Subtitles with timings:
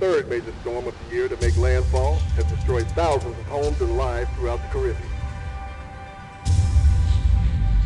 [0.00, 3.96] third major storm of the year to make landfall, has destroyed thousands of homes and
[3.98, 5.10] lives throughout the Caribbean.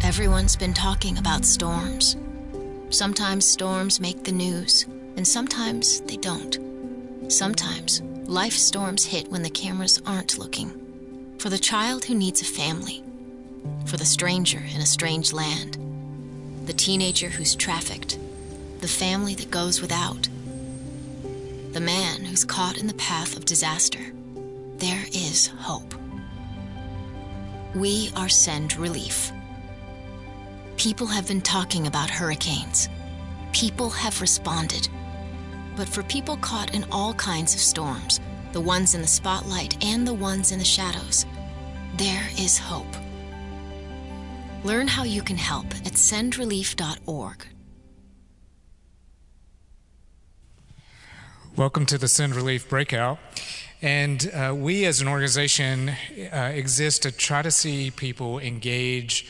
[0.05, 2.17] Everyone's been talking about storms.
[2.91, 4.85] Sometimes storms make the news,
[5.17, 6.57] and sometimes they don't.
[7.29, 10.71] Sometimes life storms hit when the cameras aren't looking.
[11.39, 13.03] For the child who needs a family,
[13.87, 15.79] for the stranger in a strange land,
[16.67, 18.19] the teenager who's trafficked,
[18.81, 20.29] the family that goes without,
[21.75, 24.13] the man who's caught in the path of disaster,
[24.77, 25.93] there is hope.
[27.75, 29.33] We are Send Relief.
[30.77, 32.89] People have been talking about hurricanes.
[33.53, 34.89] People have responded.
[35.77, 38.21] But for people caught in all kinds of storms,
[38.53, 41.27] the ones in the spotlight and the ones in the shadows,
[41.97, 42.95] there is hope.
[44.63, 47.47] Learn how you can help at sendrelief.org.
[51.57, 53.21] Welcome to the Send Relief Breakout.
[53.81, 55.91] And uh, we as an organization
[56.33, 59.25] uh, exist to try to see people engage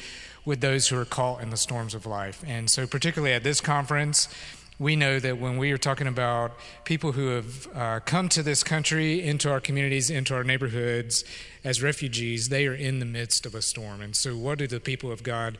[0.46, 2.42] with those who are caught in the storms of life.
[2.46, 4.34] And so, particularly at this conference,
[4.78, 6.52] we know that when we are talking about
[6.84, 11.26] people who have uh, come to this country, into our communities, into our neighborhoods
[11.62, 14.00] as refugees, they are in the midst of a storm.
[14.00, 15.58] And so, what do the people of God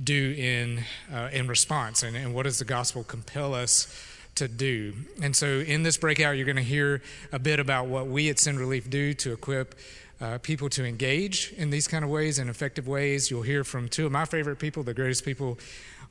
[0.00, 2.04] do in, uh, in response?
[2.04, 3.88] And, and what does the gospel compel us
[4.36, 4.94] to do?
[5.22, 8.38] And so, in this breakout, you're going to hear a bit about what we at
[8.38, 9.74] Send Relief do to equip
[10.20, 13.30] uh, people to engage in these kind of ways, in effective ways.
[13.30, 15.58] You'll hear from two of my favorite people, the greatest people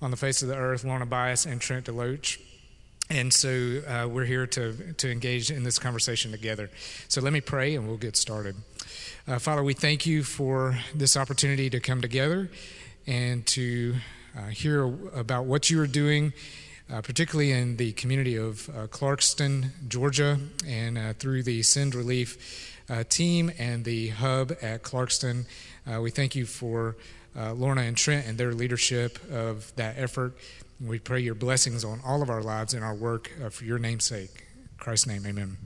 [0.01, 2.39] on the face of the earth, Lorna Bias and Trent DeLoach.
[3.09, 6.71] And so uh, we're here to, to engage in this conversation together.
[7.07, 8.55] So let me pray and we'll get started.
[9.27, 12.49] Uh, Father, we thank you for this opportunity to come together
[13.05, 13.95] and to
[14.35, 16.33] uh, hear about what you are doing,
[16.91, 22.73] uh, particularly in the community of uh, Clarkston, Georgia, and uh, through the Send Relief
[22.89, 25.45] uh, team and the hub at Clarkston.
[25.91, 26.95] Uh, we thank you for
[27.35, 30.33] Lorna and Trent and their leadership of that effort.
[30.79, 34.05] We pray your blessings on all of our lives and our work for your name's
[34.05, 34.45] sake.
[34.55, 35.57] In Christ's name, amen.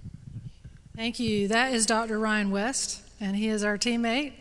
[0.95, 1.47] Thank you.
[1.47, 2.17] That is Dr.
[2.19, 4.33] Ryan West, and he is our teammate.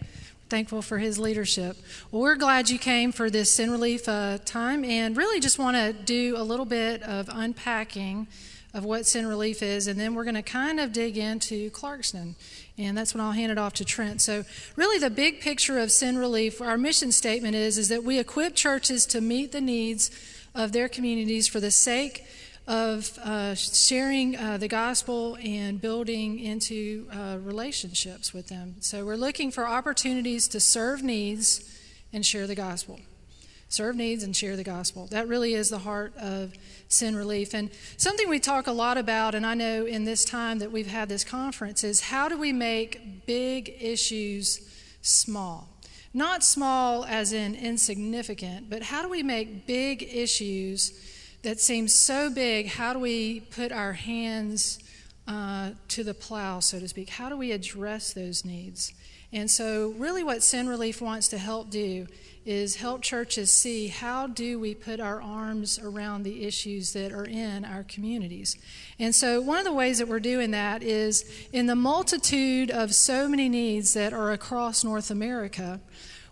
[0.49, 1.77] Thankful for his leadership.
[2.11, 5.77] Well, we're glad you came for this Send Relief uh, time and really just want
[5.77, 8.27] to do a little bit of unpacking
[8.73, 12.35] of what Send Relief is, and then we're going to kind of dig into Clarkston
[12.79, 14.21] and that's when I'll hand it off to Trent.
[14.21, 14.45] So,
[14.77, 18.55] really, the big picture of Send Relief, our mission statement is, is that we equip
[18.55, 20.11] churches to meet the needs
[20.55, 22.25] of their communities for the sake
[22.69, 28.77] of uh, sharing uh, the gospel and building into uh, relationships with them.
[28.81, 31.65] So, we're looking for opportunities to serve needs
[32.13, 33.01] and share the gospel
[33.69, 35.07] serve needs and share the gospel.
[35.09, 36.55] That really is the heart of
[36.89, 37.55] Send Relief.
[37.55, 40.87] And something we talk a lot about, and I know in this time that we've
[40.87, 44.61] had this conference, is how do we make big issues
[45.03, 45.69] small?
[46.15, 50.93] Not small as in insignificant, but how do we make big issues
[51.43, 52.69] that seems so big?
[52.69, 54.79] How do we put our hands
[55.27, 57.11] uh, to the plow, so to speak?
[57.11, 58.93] How do we address those needs?
[59.33, 62.07] And so, really, what Send Relief wants to help do
[62.49, 67.27] is help churches see how do we put our arms around the issues that are
[67.27, 68.57] in our communities.
[68.99, 72.95] And so one of the ways that we're doing that is in the multitude of
[72.95, 75.79] so many needs that are across North America,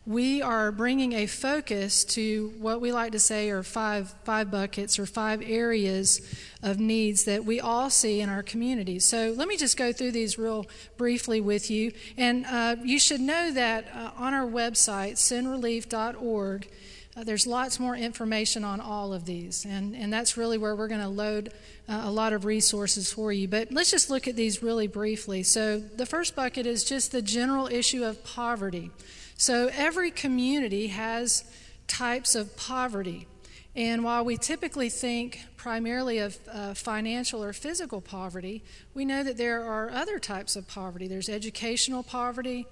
[0.06, 5.00] we are bringing a focus to what we like to say are five, five buckets
[5.00, 6.20] or five areas
[6.62, 9.04] of needs that we all see in our communities.
[9.04, 11.92] So let me just go through these real briefly with you.
[12.16, 16.68] And uh, you should know that uh, on our website, sendrelief.org,
[17.16, 19.64] uh, there's lots more information on all of these.
[19.64, 21.52] And, and that's really where we're going to load
[21.88, 23.48] uh, a lot of resources for you.
[23.48, 25.42] But let's just look at these really briefly.
[25.42, 28.90] So the first bucket is just the general issue of poverty.
[29.38, 31.44] So every community has
[31.86, 33.26] types of poverty.
[33.74, 38.62] And while we typically think primarily of uh, financial or physical poverty,
[38.94, 41.08] we know that there are other types of poverty.
[41.08, 42.66] There's educational poverty,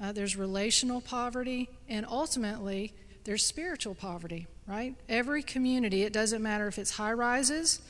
[0.00, 2.92] uh, there's relational poverty, and ultimately,
[3.28, 4.94] there's spiritual poverty, right?
[5.06, 7.82] Every community, it doesn't matter if it's high rises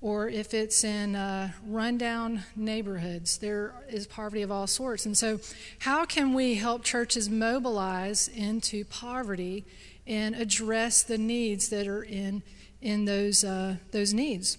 [0.00, 5.06] or if it's in uh, rundown neighborhoods, there is poverty of all sorts.
[5.06, 5.38] And so,
[5.78, 9.64] how can we help churches mobilize into poverty
[10.08, 12.42] and address the needs that are in,
[12.82, 14.58] in those, uh, those needs?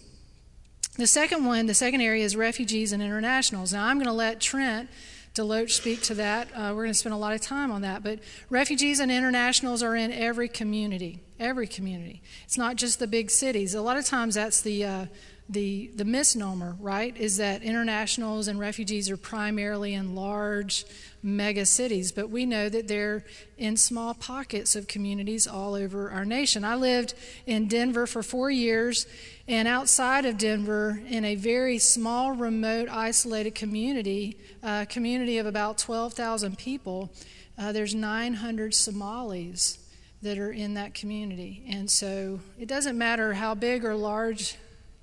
[0.96, 3.74] The second one, the second area is refugees and internationals.
[3.74, 4.88] Now, I'm going to let Trent
[5.34, 6.50] Deloach speak to that.
[6.54, 8.04] Uh, we're going to spend a lot of time on that.
[8.04, 8.20] But
[8.50, 12.22] refugees and internationals are in every community, every community.
[12.44, 13.74] It's not just the big cities.
[13.74, 15.06] A lot of times that's the uh,
[15.52, 20.86] the, the misnomer, right, is that internationals and refugees are primarily in large
[21.22, 23.26] mega cities, but we know that they're
[23.58, 26.64] in small pockets of communities all over our nation.
[26.64, 27.14] I lived
[27.46, 29.06] in Denver for four years,
[29.48, 35.78] and outside of Denver, in a very small, remote, isolated community, a community of about
[35.78, 37.12] 12,000 people,
[37.58, 39.78] uh, there's 900 Somalis
[40.22, 41.64] that are in that community.
[41.68, 44.56] And so it doesn't matter how big or large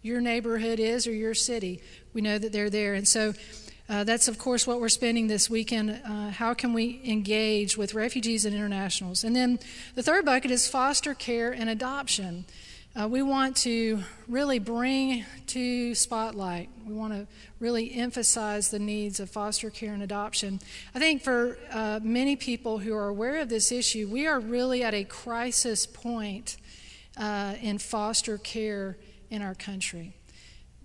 [0.09, 1.81] your neighborhood is or your city,
[2.15, 2.95] we know that they're there.
[2.95, 3.35] And so
[3.89, 6.01] uh, that's, of course, what we're spending this weekend.
[6.05, 9.25] Uh, how can we engage with refugees and internationals?
[9.25, 9.59] And then
[9.95, 12.45] the third bucket is foster care and adoption.
[12.99, 17.27] Uh, we want to really bring to spotlight, we want to
[17.61, 20.59] really emphasize the needs of foster care and adoption.
[20.95, 24.83] I think for uh, many people who are aware of this issue, we are really
[24.83, 26.57] at a crisis point
[27.17, 28.97] uh, in foster care
[29.31, 30.15] in our country.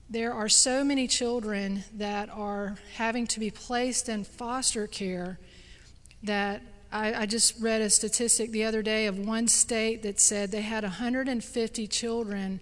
[0.09, 5.39] There are so many children that are having to be placed in foster care
[6.23, 6.61] that
[6.91, 10.61] I, I, just read a statistic the other day of one state that said they
[10.61, 12.59] had 150 children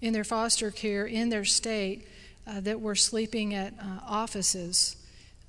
[0.00, 2.06] in their foster care in their state
[2.46, 4.96] uh, that were sleeping at uh, offices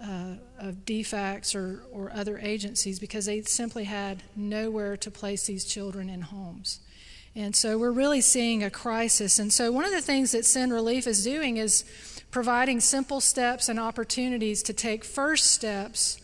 [0.02, 5.66] uh, of DFACS or, or other agencies because they simply had nowhere to place these
[5.66, 6.80] children in homes.
[7.36, 9.40] And so we're really seeing a crisis.
[9.40, 11.84] And so one of the things that Send Relief is doing is
[12.30, 16.20] providing simple steps and opportunities to take first steps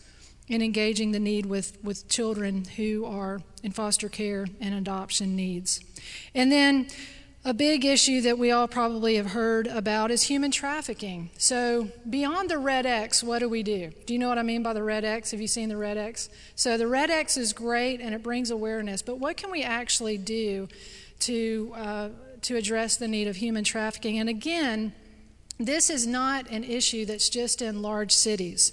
[0.48, 5.80] in engaging the need with, with children who are in foster care and adoption needs.
[6.34, 6.88] And then
[7.42, 11.30] a big issue that we all probably have heard about is human trafficking.
[11.38, 13.92] So, beyond the red X, what do we do?
[14.04, 15.30] Do you know what I mean by the red X?
[15.30, 16.28] Have you seen the red X?
[16.54, 20.18] So, the red X is great and it brings awareness, but what can we actually
[20.18, 20.68] do
[21.20, 22.08] to, uh,
[22.42, 24.18] to address the need of human trafficking?
[24.18, 24.92] And again,
[25.58, 28.70] this is not an issue that's just in large cities.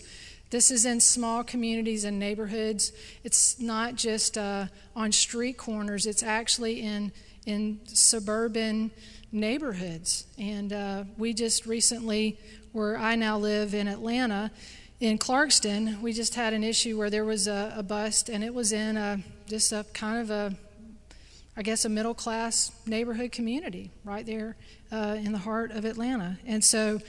[0.50, 2.92] This is in small communities and neighborhoods.
[3.24, 7.14] It's not just uh, on street corners, it's actually in
[7.48, 8.92] in suburban
[9.32, 10.28] neighborhoods.
[10.38, 12.38] And uh, we just recently,
[12.74, 14.52] where I now live in Atlanta,
[15.00, 18.54] in Clarkston, we just had an issue where there was a, a bust, and it
[18.54, 20.56] was in a, just a kind of a,
[21.56, 24.58] I guess, a middle class neighborhood community right there
[24.92, 26.38] uh, in the heart of Atlanta.
[26.46, 27.00] And so,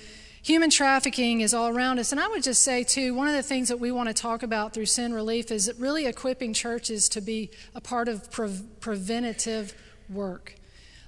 [0.40, 2.12] human trafficking is all around us.
[2.12, 4.42] And I would just say, too, one of the things that we want to talk
[4.42, 9.74] about through Send Relief is really equipping churches to be a part of pre- preventative
[10.10, 10.54] work.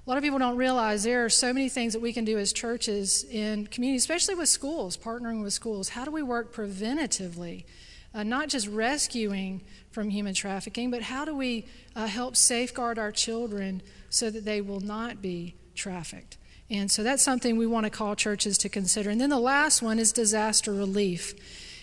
[0.06, 2.38] A lot of people don't realize there are so many things that we can do
[2.38, 5.90] as churches in communities, especially with schools, partnering with schools.
[5.90, 7.64] How do we work preventatively?
[8.12, 9.60] Uh, not just rescuing
[9.92, 14.60] from human trafficking, but how do we uh, help safeguard our children so that they
[14.60, 16.36] will not be trafficked?
[16.70, 19.10] And so that's something we want to call churches to consider.
[19.10, 21.34] And then the last one is disaster relief.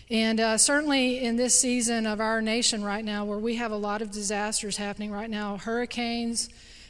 [0.10, 3.78] And uh, certainly in this season of our nation right now, where we have a
[3.78, 6.50] lot of disasters happening right now hurricanes,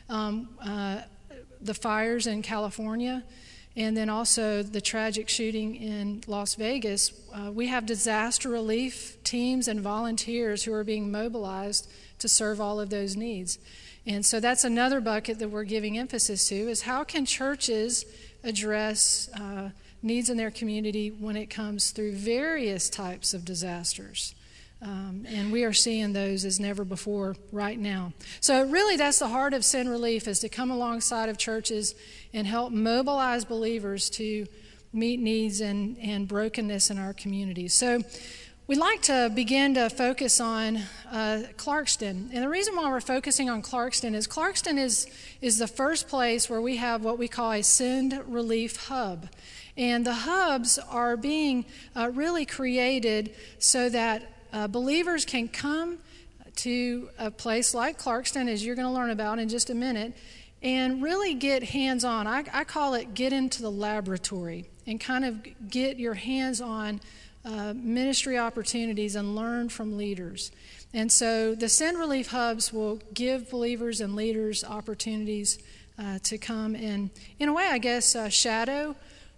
[0.09, 1.01] um, uh,
[1.62, 3.24] the fires in California,
[3.75, 9.68] and then also the tragic shooting in Las Vegas, uh, we have disaster relief teams
[9.68, 11.89] and volunteers who are being mobilized
[12.19, 13.59] to serve all of those needs.
[14.07, 18.05] And so that's another bucket that we're giving emphasis to is how can churches
[18.43, 19.70] address uh,
[20.01, 24.34] needs in their community when it comes through various types of disasters.
[24.81, 28.13] Um, and we are seeing those as never before right now.
[28.41, 31.96] So, really, that's the heart of Send Relief is to come alongside of churches
[32.31, 34.46] and help mobilize believers to
[34.93, 37.74] meet needs and, and brokenness in our communities.
[37.74, 38.03] So,
[38.67, 40.77] we'd like to begin to focus on
[41.12, 42.29] uh, Clarkston.
[42.31, 45.07] And the reason why we're focusing on Clarkston is Clarkston is,
[45.41, 49.27] is the first place where we have what we call a Send Relief Hub.
[49.75, 51.65] And the hubs are being
[51.96, 56.00] uh, really created so that uh, believers can come
[56.58, 60.13] to a place like Clarkston, as you're going to learn about in just a minute,
[60.62, 62.25] and really get hands on.
[62.25, 67.00] I, I, call it get into the laboratory and kind of get your hands on
[67.46, 70.51] uh, ministry opportunities and learn from leaders.
[70.94, 75.60] And so the Send Relief Hubs will give believers and leaders opportunities
[76.00, 78.96] uh, to come and, in a way, I guess, uh, shadow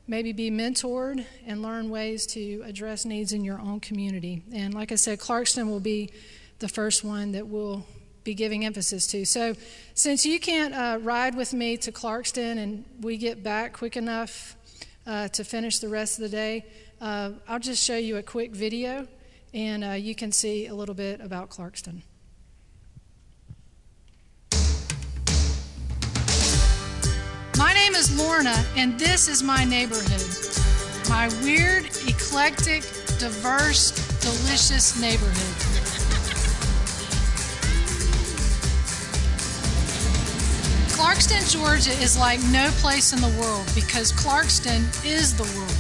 [0.10, 4.42] maybe be mentored and learn ways to address needs in your own community.
[4.52, 6.10] And like I said, Clarkston will be
[6.58, 7.86] the first one that we'll
[8.24, 9.24] be giving emphasis to.
[9.24, 9.56] So,
[9.94, 14.56] since you can't uh, ride with me to Clarkston and we get back quick enough
[15.06, 16.66] uh, to finish the rest of the day,
[17.00, 19.08] uh, I'll just show you a quick video
[19.54, 22.02] and uh, you can see a little bit about Clarkston.
[28.00, 30.24] Is Lorna, and this is my neighborhood.
[31.10, 32.84] My weird, eclectic,
[33.20, 33.92] diverse,
[34.22, 35.36] delicious neighborhood.
[40.96, 45.76] Clarkston, Georgia is like no place in the world because Clarkston is the world.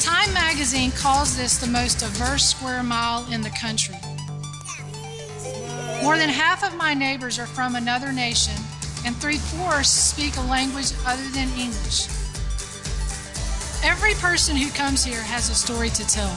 [0.00, 3.96] Time magazine calls this the most diverse square mile in the country.
[6.02, 8.54] More than half of my neighbors are from another nation,
[9.04, 12.08] and three fourths speak a language other than English.
[13.84, 16.34] Every person who comes here has a story to tell.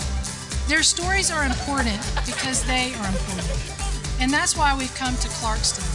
[0.67, 3.75] Their stories are important because they are important.
[4.19, 5.85] And that's why we've come to Clarkston.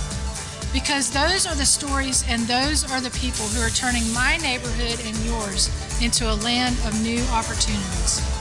[0.73, 5.01] Because those are the stories and those are the people who are turning my neighborhood
[5.05, 5.69] and yours
[6.01, 8.40] into a land of new opportunities.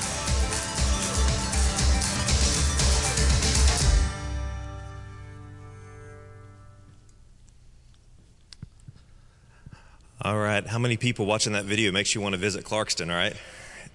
[10.30, 10.64] All right.
[10.68, 13.36] How many people watching that video makes you want to visit Clarkston, right?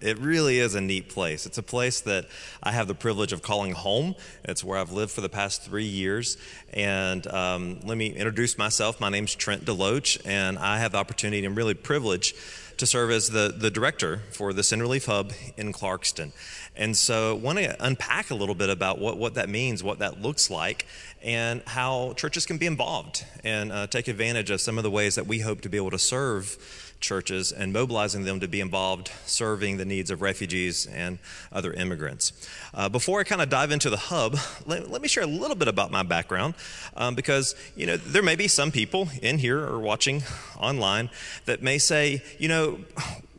[0.00, 1.46] It really is a neat place.
[1.46, 2.26] It's a place that
[2.60, 4.16] I have the privilege of calling home.
[4.42, 6.36] It's where I've lived for the past three years.
[6.72, 9.00] And um, let me introduce myself.
[9.00, 12.34] My name's Trent Deloach, and I have the opportunity and really privilege
[12.78, 16.32] to serve as the, the director for the Send Relief Hub in Clarkston.
[16.76, 20.00] And so I want to unpack a little bit about what, what that means, what
[20.00, 20.86] that looks like,
[21.22, 25.14] and how churches can be involved and uh, take advantage of some of the ways
[25.14, 26.58] that we hope to be able to serve
[27.04, 31.18] churches and mobilizing them to be involved serving the needs of refugees and
[31.52, 32.32] other immigrants.
[32.72, 35.54] Uh, before I kind of dive into the hub, let, let, me share a little
[35.54, 36.54] bit about my background
[36.96, 40.22] um, because, you know, there may be some people in here or watching
[40.58, 41.10] online
[41.44, 42.63] that may say, you know,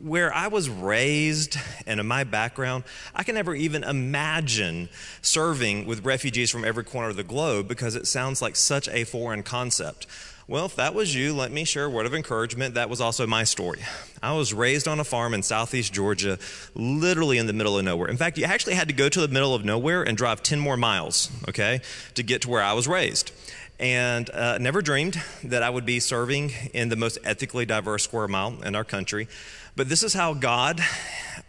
[0.02, 2.84] where I was raised and in my background,
[3.16, 4.90] I can never even imagine
[5.22, 9.04] serving with refugees from every corner of the globe because it sounds like such a
[9.04, 10.06] foreign concept.
[10.48, 12.76] Well, if that was you, let me share a word of encouragement.
[12.76, 13.80] That was also my story.
[14.22, 16.38] I was raised on a farm in southeast Georgia,
[16.76, 18.10] literally in the middle of nowhere.
[18.10, 20.60] In fact, you actually had to go to the middle of nowhere and drive 10
[20.60, 21.82] more miles, okay,
[22.14, 23.32] to get to where I was raised.
[23.80, 28.28] And uh, never dreamed that I would be serving in the most ethically diverse square
[28.28, 29.28] mile in our country.
[29.76, 30.80] But this is how God,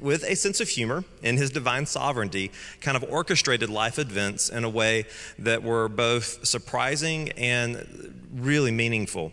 [0.00, 4.64] with a sense of humor in his divine sovereignty, kind of orchestrated life events in
[4.64, 5.04] a way
[5.38, 9.32] that were both surprising and really meaningful.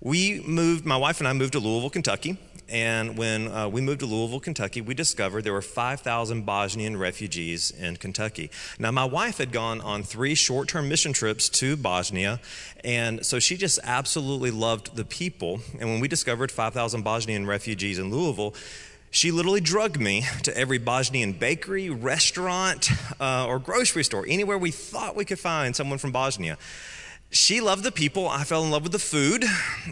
[0.00, 2.38] We moved, my wife and I moved to Louisville, Kentucky.
[2.68, 7.70] And when uh, we moved to Louisville, Kentucky, we discovered there were 5,000 Bosnian refugees
[7.70, 8.50] in Kentucky.
[8.78, 12.40] Now, my wife had gone on three short term mission trips to Bosnia,
[12.82, 15.60] and so she just absolutely loved the people.
[15.78, 18.54] And when we discovered 5,000 Bosnian refugees in Louisville,
[19.10, 22.90] she literally drugged me to every Bosnian bakery, restaurant,
[23.20, 26.58] uh, or grocery store, anywhere we thought we could find someone from Bosnia
[27.34, 28.28] she loved the people.
[28.28, 29.44] I fell in love with the food.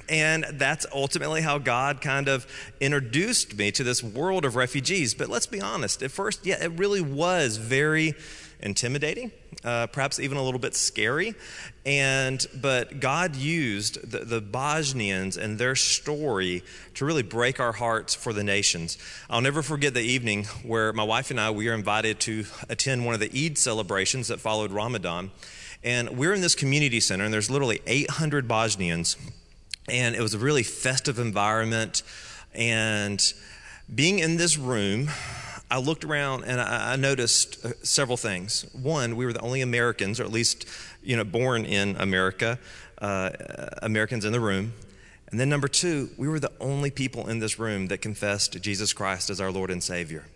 [0.08, 2.46] And that's ultimately how God kind of
[2.80, 5.12] introduced me to this world of refugees.
[5.12, 8.14] But let's be honest, at first, yeah, it really was very
[8.61, 9.32] intimidating,
[9.64, 11.34] uh, perhaps even a little bit scary.
[11.84, 16.62] And but God used the, the Bosnians and their story
[16.94, 18.99] to really break our hearts for the nations.
[19.28, 23.04] I'll never forget the evening where my wife and I we were invited to attend
[23.04, 25.32] one of the Eid celebrations that followed Ramadan.
[25.84, 29.16] And we're in this community center, and there's literally 800 Bosnians.
[29.88, 32.02] And it was a really festive environment.
[32.54, 33.20] And
[33.92, 35.10] being in this room,
[35.70, 38.66] I looked around and I, noticed uh, several things.
[38.74, 40.66] One, we were the only Americans, or at least,
[41.02, 42.58] you know, born in America,
[42.98, 43.30] uh,
[43.80, 44.74] Americans in the room.
[45.30, 48.92] And then number two, we were the only people in this room that confessed Jesus
[48.92, 50.26] Christ as our Lord and Savior.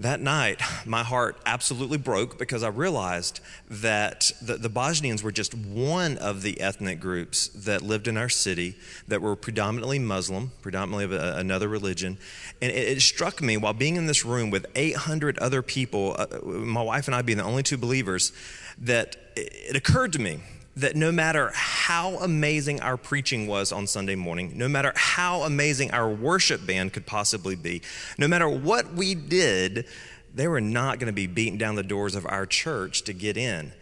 [0.00, 3.38] That night, my heart absolutely broke because I realized
[3.70, 8.28] that the, the, Bosnians were just one of the ethnic groups that lived in our
[8.28, 8.74] city
[9.06, 12.18] that were predominantly Muslim, predominantly of a, another religion.
[12.60, 16.26] And it, it, struck me while being in this room with 800 other people, uh,
[16.44, 18.32] my wife and I being the only two believers,
[18.78, 20.40] that it, it occurred to me
[20.76, 25.90] that no matter how amazing our preaching was on Sunday morning, no matter how amazing
[25.92, 27.80] our worship band could possibly be,
[28.18, 29.86] no matter what we did,
[30.34, 33.36] they were not going to be beating down the doors of our church to get
[33.36, 33.72] in.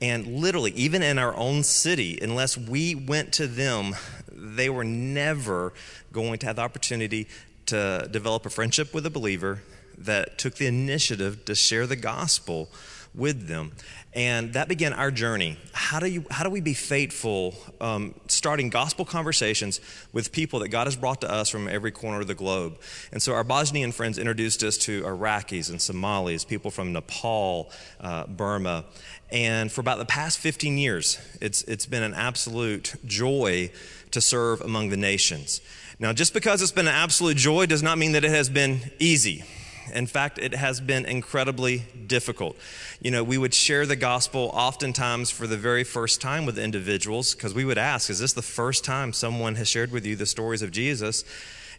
[0.00, 3.94] And literally, even in our own city, unless we went to them,
[4.32, 5.72] they were never
[6.10, 7.28] going to have the opportunity
[7.66, 9.62] to develop a friendship with a believer
[9.98, 12.70] that took the initiative to share the gospel
[13.14, 13.72] with them.
[14.12, 15.56] And that began our journey.
[15.72, 19.80] How do, you, how do we be faithful, um, starting gospel conversations
[20.12, 22.78] with people that God has brought to us from every corner of the globe?
[23.12, 28.26] And so our Bosnian friends introduced us to Iraqis and Somalis, people from Nepal, uh,
[28.26, 28.84] Burma.
[29.30, 33.70] And for about the past 15 years, it's, it's been an absolute joy
[34.10, 35.60] to serve among the nations.
[36.00, 38.80] Now, just because it's been an absolute joy does not mean that it has been
[38.98, 39.44] easy.
[39.90, 42.56] In fact, it has been incredibly difficult.
[43.00, 47.34] You know, we would share the gospel oftentimes for the very first time with individuals
[47.34, 50.26] because we would ask, Is this the first time someone has shared with you the
[50.26, 51.24] stories of Jesus?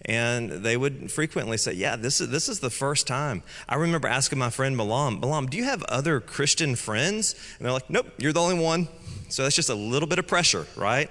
[0.05, 3.43] And they would frequently say, Yeah, this is, this is the first time.
[3.69, 7.35] I remember asking my friend Malam, Malam, do you have other Christian friends?
[7.57, 8.87] And they're like, Nope, you're the only one.
[9.29, 11.09] So that's just a little bit of pressure, right?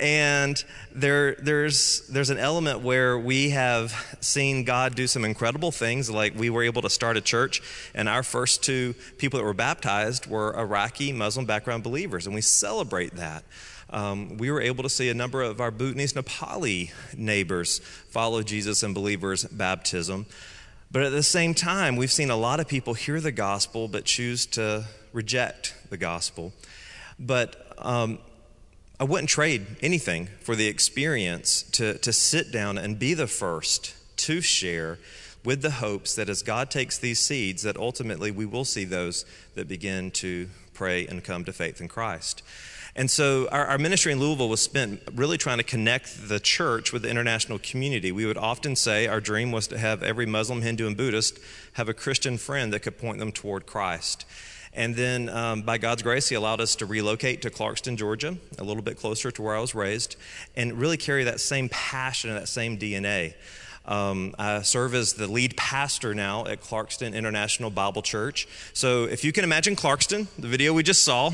[0.00, 0.62] And
[0.94, 6.34] there, there's, there's an element where we have seen God do some incredible things, like
[6.36, 7.62] we were able to start a church,
[7.94, 12.40] and our first two people that were baptized were Iraqi Muslim background believers, and we
[12.40, 13.42] celebrate that.
[13.90, 17.78] Um, we were able to see a number of our Bhutanese Nepali neighbors
[18.10, 20.26] follow Jesus and believers' baptism.
[20.90, 24.04] But at the same time, we've seen a lot of people hear the gospel but
[24.04, 26.52] choose to reject the gospel.
[27.18, 28.18] But um,
[29.00, 33.94] I wouldn't trade anything for the experience to, to sit down and be the first
[34.18, 34.98] to share
[35.44, 39.24] with the hopes that as God takes these seeds, that ultimately we will see those
[39.54, 42.42] that begin to pray and come to faith in Christ.
[42.96, 46.92] And so our, our, ministry in Louisville was spent really trying to connect the church
[46.92, 48.10] with the international community.
[48.10, 51.38] We would often say our dream was to have every Muslim, Hindu, and Buddhist
[51.74, 54.24] have a Christian friend that could point them toward Christ.
[54.78, 58.62] And then, um, by God's grace, He allowed us to relocate to Clarkston, Georgia, a
[58.62, 60.14] little bit closer to where I was raised,
[60.54, 63.34] and really carry that same passion and that same DNA.
[63.86, 68.46] Um, I serve as the lead pastor now at Clarkston International Bible Church.
[68.72, 71.32] So, if you can imagine Clarkston, the video we just saw,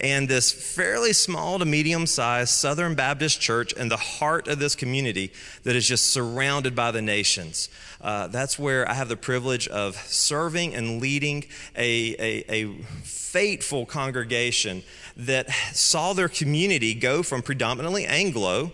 [0.00, 4.74] and this fairly small to medium sized Southern Baptist church in the heart of this
[4.74, 7.68] community that is just surrounded by the nations.
[8.04, 13.86] Uh, that's where I have the privilege of serving and leading a, a, a faithful
[13.86, 14.82] congregation
[15.16, 18.72] that saw their community go from predominantly Anglo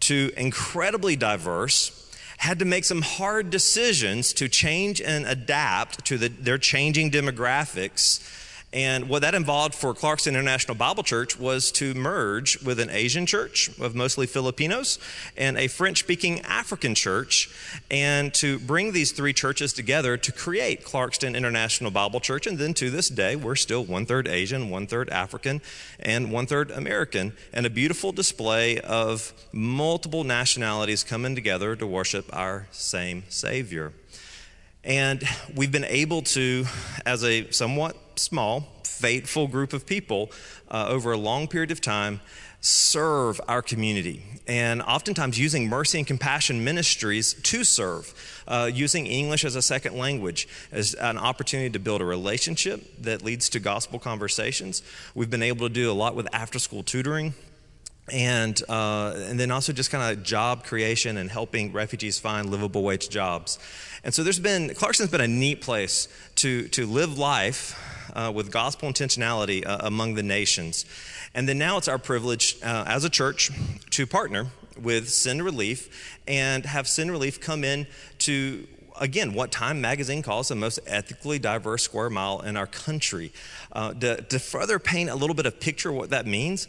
[0.00, 2.00] to incredibly diverse
[2.38, 8.20] had to make some hard decisions to change and adapt to the, their changing demographics
[8.74, 13.24] and what that involved for Clarkston International Bible Church was to merge with an Asian
[13.24, 14.98] church of mostly Filipinos
[15.36, 17.48] and a French speaking African church,
[17.88, 22.48] and to bring these three churches together to create Clarkston International Bible Church.
[22.48, 25.60] And then to this day, we're still one third Asian, one third African,
[26.00, 32.28] and one third American, and a beautiful display of multiple nationalities coming together to worship
[32.32, 33.92] our same Savior.
[34.84, 35.22] And
[35.54, 36.66] we've been able to,
[37.06, 40.30] as a somewhat small, faithful group of people
[40.70, 42.20] uh, over a long period of time,
[42.60, 44.22] serve our community.
[44.46, 49.96] And oftentimes using mercy and compassion ministries to serve, uh, using English as a second
[49.96, 54.82] language as an opportunity to build a relationship that leads to gospel conversations.
[55.14, 57.34] We've been able to do a lot with after school tutoring
[58.12, 62.82] and uh, and then also just kind of job creation and helping refugees find livable
[62.82, 63.58] wage jobs.
[64.02, 67.78] And so there's been Clarkston's been a neat place to to live life
[68.14, 70.84] uh, with gospel intentionality uh, among the nations.
[71.34, 73.50] And then now it's our privilege uh, as a church
[73.90, 74.46] to partner
[74.80, 77.86] with Send Relief and have Send Relief come in
[78.20, 78.66] to
[79.00, 83.32] again, what Time Magazine calls the most ethically diverse square mile in our country.
[83.72, 86.68] Uh, to, to, further paint a little bit of picture what that means,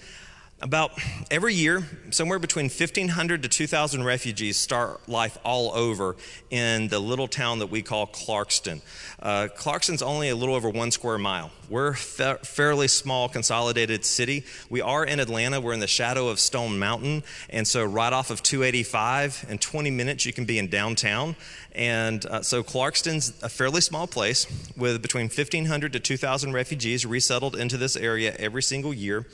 [0.62, 0.92] about
[1.30, 6.16] every year, somewhere between 1,500 to 2,000 refugees start life all over
[6.50, 8.82] in the little town that we call Clarkston.
[9.20, 11.52] Uh, Clarkston's only a little over one square mile.
[11.70, 14.46] We're a fa- fairly small, consolidated city.
[14.70, 15.60] We are in Atlanta.
[15.60, 17.24] We're in the shadow of Stone Mountain.
[17.50, 21.36] And so, right off of 285, in 20 minutes, you can be in downtown.
[21.74, 27.58] And uh, so, Clarkston's a fairly small place with between 1,500 to 2,000 refugees resettled
[27.58, 29.26] into this area every single year.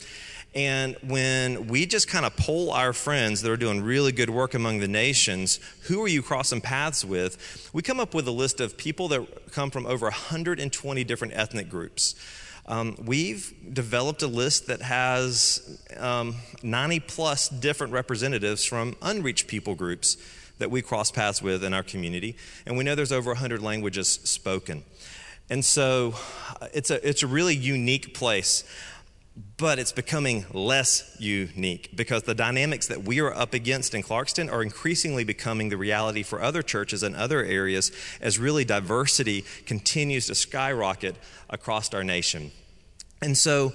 [0.53, 4.53] And when we just kind of poll our friends that are doing really good work
[4.53, 7.69] among the nations, who are you crossing paths with?
[7.71, 11.69] We come up with a list of people that come from over 120 different ethnic
[11.69, 12.15] groups.
[12.65, 19.73] Um, we've developed a list that has um, 90 plus different representatives from unreached people
[19.73, 20.17] groups
[20.59, 22.35] that we cross paths with in our community.
[22.65, 24.83] And we know there's over 100 languages spoken.
[25.49, 26.13] And so
[26.61, 28.63] uh, it's a, it's a really unique place.
[29.57, 34.51] But it's becoming less unique because the dynamics that we are up against in Clarkston
[34.51, 40.27] are increasingly becoming the reality for other churches and other areas as really diversity continues
[40.27, 41.15] to skyrocket
[41.49, 42.51] across our nation.
[43.21, 43.73] And so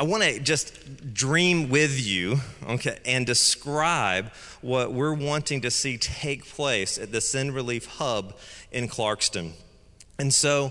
[0.00, 5.98] I want to just dream with you, okay, and describe what we're wanting to see
[5.98, 8.36] take place at the Send Relief Hub
[8.72, 9.52] in Clarkston.
[10.20, 10.70] And so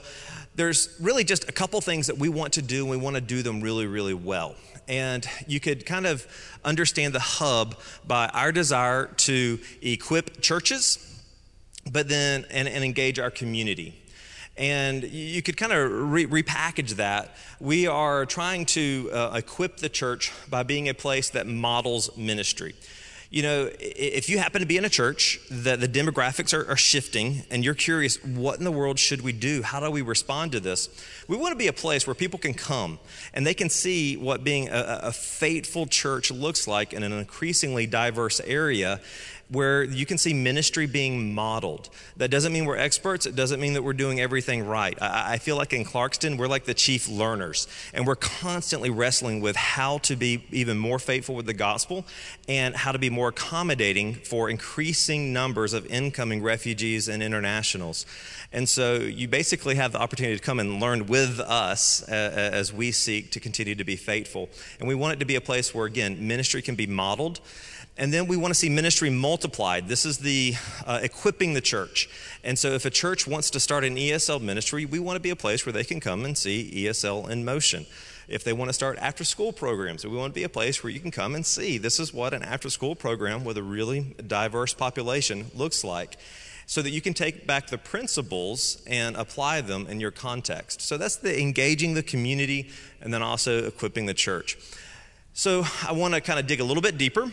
[0.53, 3.21] there's really just a couple things that we want to do, and we want to
[3.21, 4.55] do them really, really well.
[4.87, 6.27] And you could kind of
[6.63, 10.99] understand the hub by our desire to equip churches,
[11.91, 13.99] but then and, and engage our community.
[14.55, 17.35] And you could kind of re- repackage that.
[17.59, 22.75] We are trying to uh, equip the church by being a place that models ministry
[23.31, 26.75] you know, if you happen to be in a church that the demographics are, are,
[26.75, 29.61] shifting and you're curious, what in the world should we do?
[29.61, 30.89] How do we respond to this?
[31.27, 32.97] We want to be a place where people can come
[33.31, 37.85] and they can see what being a, a faithful church looks like in an increasingly
[37.85, 38.99] diverse area
[39.49, 41.89] where you can see ministry being modeled.
[42.17, 43.25] That doesn't mean we're experts.
[43.25, 44.95] It doesn't mean that we're doing everything right.
[45.01, 49.41] I, I, feel like in Clarkston, we're like the chief learners, and we're constantly wrestling
[49.41, 52.05] with how to be even more faithful with the gospel
[52.47, 58.05] and how to be more accommodating for increasing numbers of incoming refugees and internationals.
[58.51, 62.71] And so you basically have the opportunity to come and learn with us uh, as
[62.71, 64.49] we seek to continue to be faithful.
[64.79, 67.39] And we want it to be a place where, again, ministry can be modeled
[67.99, 69.89] and then we want to see ministry multiplied.
[69.89, 70.55] This is the
[70.87, 72.09] uh, equipping the church.
[72.45, 75.31] And so, if a church wants to start an ESL ministry, we want to be
[75.31, 77.85] a place where they can come and see ESL in motion.
[78.29, 80.91] If they want to start after school programs, we want to be a place where
[80.91, 84.15] you can come and see this is what an after school program with a really
[84.25, 86.15] diverse population looks like
[86.67, 90.81] so that you can take back the principles and apply them in your context.
[90.81, 92.69] So that's the engaging the community
[93.01, 94.57] and then also equipping the church.
[95.33, 97.31] So I want to kind of dig a little bit deeper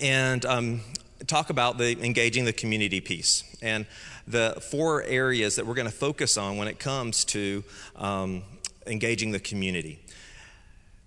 [0.00, 0.80] and um,
[1.26, 3.86] talk about the engaging the community piece and
[4.26, 7.62] the four areas that we're going to focus on when it comes to
[7.96, 8.42] um,
[8.86, 9.98] engaging the community.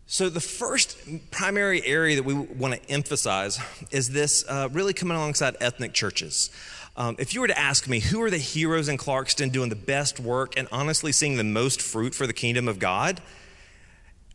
[0.08, 0.97] So, the first
[1.30, 3.60] primary area that we want to emphasize
[3.91, 6.49] is this uh, really coming alongside ethnic churches.
[6.97, 9.75] Um, if you were to ask me who are the heroes in Clarkston doing the
[9.75, 13.21] best work and honestly seeing the most fruit for the kingdom of God,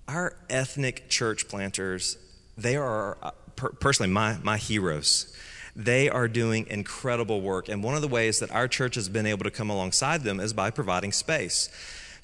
[0.07, 2.19] our ethnic church planters,
[2.57, 3.19] they are
[3.57, 5.33] per- personally my, my heroes.
[5.77, 7.69] They are doing incredible work.
[7.69, 10.39] And one of the ways that our church has been able to come alongside them
[10.39, 11.69] is by providing space.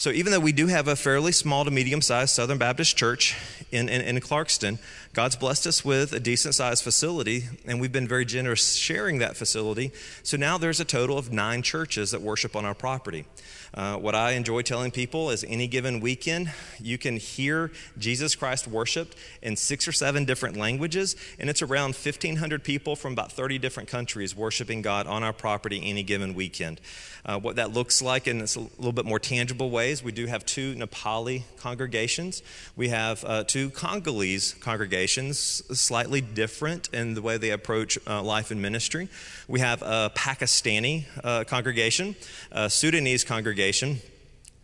[0.01, 3.37] So even though we do have a fairly small to medium sized Southern Baptist church
[3.71, 4.79] in, in, in, Clarkston,
[5.13, 9.37] God's blessed us with a decent sized facility, and we've been very generous sharing that
[9.37, 9.93] facility.
[10.23, 13.27] So now there's a total of nine churches that worship on our property.
[13.73, 18.67] Uh, what I enjoy telling people is any given weekend, you can hear Jesus Christ
[18.67, 23.59] worshiped in six or seven different languages, and it's around 1,500 people from about 30
[23.59, 26.81] different countries worshiping God on our property any given weekend.
[27.25, 28.45] Uh, what that looks like in a
[28.79, 32.43] little bit more tangible ways, we do have two Nepali congregations.
[32.77, 35.39] We have uh, two Congolese congregations,
[35.79, 39.09] slightly different in the way they approach uh, life and ministry.
[39.47, 42.17] We have a Pakistani uh, congregation,
[42.51, 43.60] a Sudanese congregation,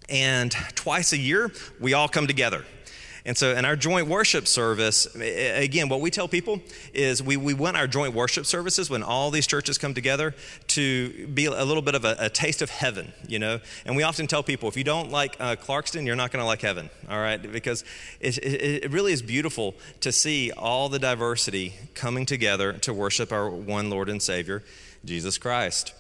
[0.09, 2.65] and twice a year we all come together.
[3.27, 6.61] And so, in our joint worship service, again, what we tell people
[6.95, 10.33] is we, we want our joint worship services when all these churches come together
[10.69, 13.59] to be a little bit of a, a taste of heaven, you know?
[13.85, 16.47] And we often tell people if you don't like uh, Clarkston, you're not going to
[16.47, 17.43] like heaven, all right?
[17.43, 17.83] Because
[18.21, 23.33] it, it, it really is beautiful to see all the diversity coming together to worship
[23.33, 24.63] our one Lord and Savior,
[25.05, 25.95] Jesus Christ.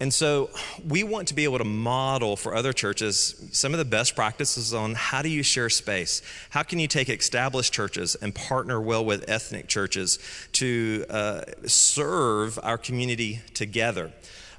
[0.00, 0.50] And so
[0.86, 4.72] we want to be able to model for other churches some of the best practices
[4.72, 6.22] on how do you share space?
[6.50, 10.20] How can you take established churches and partner well with ethnic churches
[10.52, 14.12] to uh, serve our community together?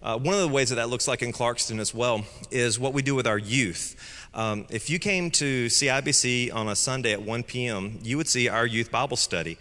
[0.03, 2.93] Uh, one of the ways that that looks like in Clarkston as well is what
[2.93, 4.27] we do with our youth.
[4.33, 8.47] Um, if you came to CIBC on a Sunday at 1 p.m., you would see
[8.47, 9.57] our youth Bible study.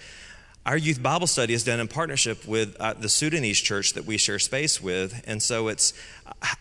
[0.68, 4.18] Our youth Bible study is done in partnership with uh, the Sudanese church that we
[4.18, 5.24] share space with.
[5.26, 5.94] And so it's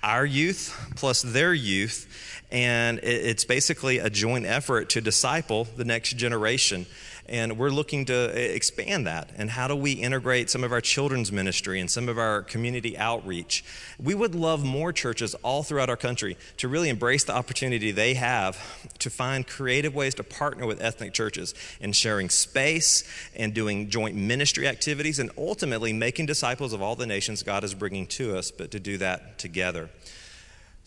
[0.01, 2.07] our youth plus their youth.
[2.49, 6.85] And it's basically a joint effort to disciple the next generation
[7.29, 9.29] and we're looking to eh, expand that.
[9.37, 12.97] And how do we integrate some of our children's ministry and some of our community
[12.97, 13.63] outreach?
[14.01, 18.13] We would love more churches all throughout our country to really embrace the opportunity they
[18.15, 18.57] have
[18.99, 23.03] to find creative ways to partner with ethnic churches in sharing space
[23.35, 27.73] and doing joint ministry activities and ultimately making disciples of all the nations God is
[27.73, 29.89] bringing to us, but to do that together.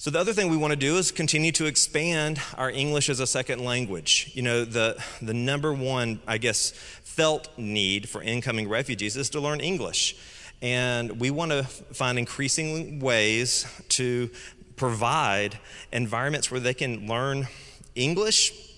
[0.00, 3.20] So, the other thing we want to do is continue to expand our English as
[3.20, 4.30] a second language.
[4.32, 9.40] You know, the, the number one, I guess, felt need for incoming refugees is to
[9.40, 10.16] learn English.
[10.62, 14.30] And we want to find increasing ways to
[14.76, 15.58] provide
[15.92, 17.46] environments where they can learn
[17.94, 18.69] English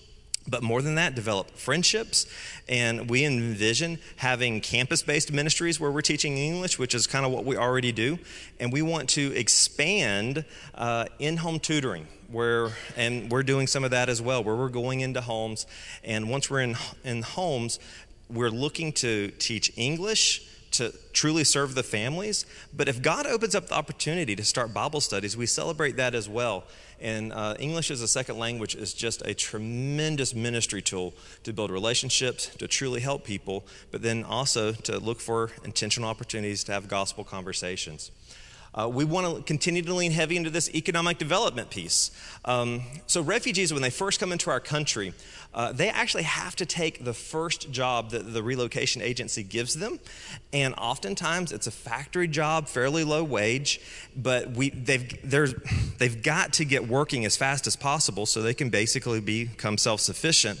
[0.47, 2.25] but more than that, develop friendships.
[2.67, 7.31] And we envision having campus based ministries where we're teaching English, which is kind of
[7.31, 8.19] what we already do.
[8.59, 12.07] And we want to expand uh, in home tutoring.
[12.29, 15.67] Where, and we're doing some of that as well, where we're going into homes.
[16.03, 17.79] And once we're in, in homes,
[18.27, 20.41] we're looking to teach English,
[20.73, 22.45] to truly serve the families.
[22.75, 26.27] But if God opens up the opportunity to start Bible studies, we celebrate that as
[26.27, 26.65] well.
[26.99, 31.69] And uh, English as a second language is just a tremendous ministry tool to build
[31.69, 36.87] relationships, to truly help people, but then also to look for intentional opportunities to have
[36.87, 38.11] gospel conversations.
[38.75, 42.11] Uh, we want to continue to lean heavy into this economic development piece.
[42.45, 45.13] Um, so, refugees, when they first come into our country,
[45.53, 49.99] uh, they actually have to take the first job that the relocation agency gives them.
[50.51, 53.79] And oftentimes it's a factory job, fairly low wage,
[54.15, 55.29] but we, they've,
[55.99, 60.01] they've got to get working as fast as possible so they can basically become self
[60.01, 60.59] sufficient.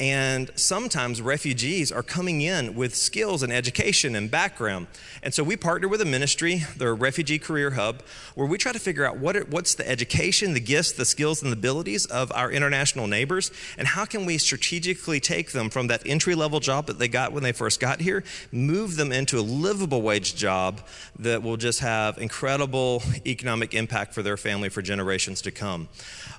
[0.00, 4.86] And sometimes refugees are coming in with skills and education and background.
[5.22, 8.02] And so we partner with a ministry, the Refugee Career Hub,
[8.34, 11.52] where we try to figure out what what's the education, the gifts, the skills, and
[11.52, 16.02] the abilities of our international neighbors, and how can we strategically take them from that
[16.06, 19.42] entry level job that they got when they first got here, move them into a
[19.42, 20.80] livable wage job
[21.18, 25.88] that will just have incredible economic impact for their family for generations to come.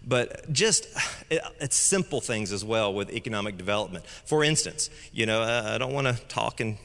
[0.04, 0.88] But just,
[1.30, 4.06] it, it's simple things as well with economic development.
[4.06, 6.78] For instance, you know, I don't want to talk in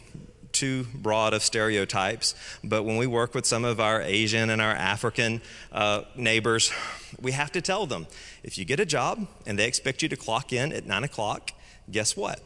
[0.57, 4.73] too broad of stereotypes, but when we work with some of our Asian and our
[4.73, 6.73] African uh, neighbors,
[7.21, 8.07] we have to tell them
[8.43, 11.53] if you get a job and they expect you to clock in at 9 o'clock,
[11.91, 12.41] guess what?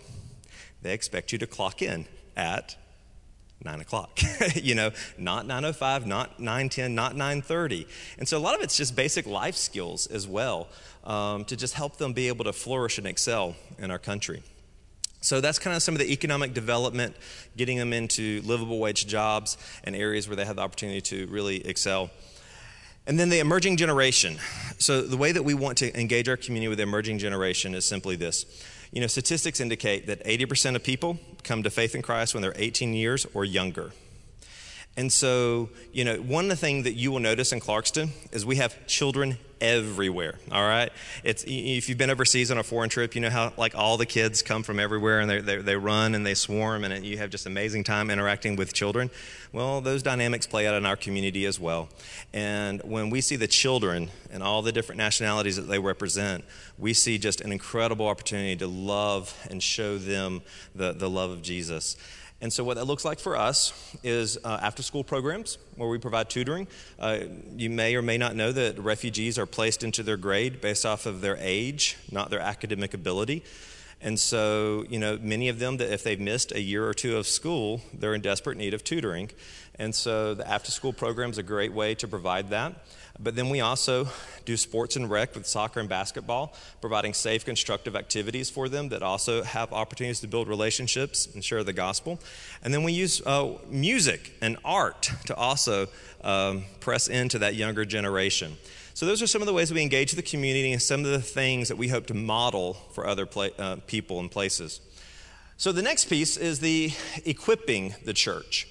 [0.83, 2.07] They expect you to clock in
[2.37, 2.77] at
[3.63, 4.19] 9 o'clock
[4.55, 7.87] you know not 905 not 910 not 930
[8.19, 10.69] and so a lot of it's just basic life skills as well
[11.05, 14.43] um, to just help them be able to flourish and excel in our country.
[15.23, 17.15] So that's kind of some of the economic development
[17.57, 21.67] getting them into livable wage jobs and areas where they have the opportunity to really
[21.67, 22.11] excel.
[23.07, 24.39] And then the emerging generation.
[24.79, 27.85] So the way that we want to engage our community with the emerging generation is
[27.85, 28.47] simply this
[28.93, 32.55] you know, statistics indicate that 80% of people come to faith in Christ when they're
[32.57, 33.93] 18 years or younger.
[35.01, 38.45] And so, you know, one of the things that you will notice in Clarkston is
[38.45, 40.35] we have children everywhere.
[40.53, 40.93] All right,
[41.25, 44.05] it's if you've been overseas on a foreign trip, you know how like all the
[44.05, 47.31] kids come from everywhere and they they, they run and they swarm and you have
[47.31, 49.11] just amazing time interacting with children.
[49.55, 51.89] Well, those dynamics play out in our community as well.
[52.35, 56.45] And when we see the children and all the different nationalities that they represent,
[56.77, 60.43] we see just an incredible opportunity to love and show them
[60.75, 61.97] the, the love of Jesus.
[62.43, 63.73] And so, what that looks like for us
[64.03, 66.69] is uh, after school programs where we provide tutoring.
[66.99, 67.21] Uh,
[67.55, 71.05] you may or may not know that refugees are placed into their grade based off
[71.05, 73.45] of their age, not their academic ability.
[74.01, 77.19] And so, you know, many of them that if they've missed a year or two
[77.19, 79.31] of school, they're in desperate need of tutoring.
[79.79, 82.75] And so, the after school program is a great way to provide that.
[83.19, 84.09] But then we also
[84.45, 89.03] do sports and rec with soccer and basketball, providing safe, constructive activities for them that
[89.03, 92.19] also have opportunities to build relationships and share the gospel.
[92.63, 95.89] And then we use uh, music and art to also
[96.23, 98.57] um, press into that younger generation.
[98.95, 101.23] So, those are some of the ways we engage the community and some of the
[101.23, 104.81] things that we hope to model for other pla- uh, people and places.
[105.57, 106.93] So, the next piece is the
[107.25, 108.67] equipping the church.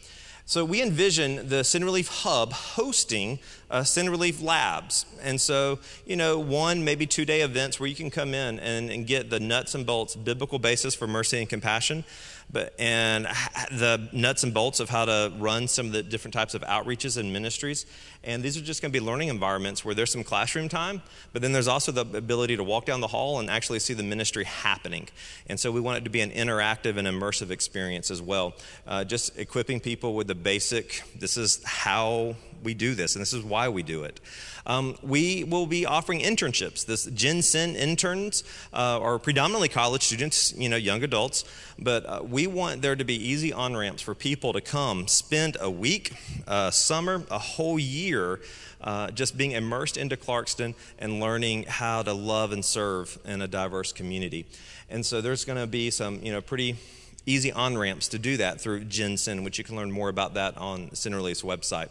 [0.50, 3.38] So we envision the Send Relief Hub hosting
[3.70, 5.06] uh, Send Relief Labs.
[5.22, 8.90] And so, you know, one, maybe two day events where you can come in and,
[8.90, 12.04] and get the nuts and bolts biblical basis for mercy and compassion
[12.52, 13.26] but and
[13.72, 17.18] the nuts and bolts of how to run some of the different types of outreaches
[17.18, 17.86] and ministries.
[18.24, 21.42] And these are just going to be learning environments where there's some classroom time, but
[21.42, 24.44] then there's also the ability to walk down the hall and actually see the ministry
[24.44, 25.08] happening.
[25.48, 28.54] And so we want it to be an interactive and immersive experience as well.
[28.86, 31.04] Uh, just equipping people with the basic.
[31.18, 34.20] This is how we do this, and this is why we do it.
[34.66, 36.86] Um, we will be offering internships.
[36.86, 37.42] This Gen
[37.76, 38.44] interns
[38.74, 41.44] uh, are predominantly college students, you know, young adults,
[41.78, 45.58] but uh, we want there to be easy on ramps for people to come spend
[45.60, 46.14] a week,
[46.48, 48.40] a summer, a whole year.
[48.82, 53.48] Uh, just being immersed into Clarkston and learning how to love and serve in a
[53.48, 54.46] diverse community.
[54.90, 56.78] And so there's going to be some, you know, pretty
[57.26, 60.58] easy on ramps to do that through Gen which you can learn more about that
[60.58, 61.90] on Relief's website.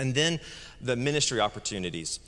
[0.00, 0.40] And then
[0.80, 2.20] the ministry opportunities.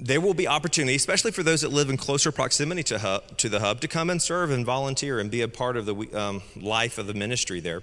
[0.00, 3.50] there will be opportunity, especially for those that live in closer proximity to, hub, to
[3.50, 6.42] the hub, to come and serve and volunteer and be a part of the um,
[6.56, 7.82] life of the ministry there.